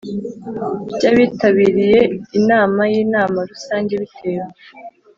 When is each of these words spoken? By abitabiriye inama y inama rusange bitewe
By 0.93 1.03
abitabiriye 1.11 2.01
inama 2.39 2.81
y 2.91 2.95
inama 3.03 3.39
rusange 3.49 3.93
bitewe 4.01 4.47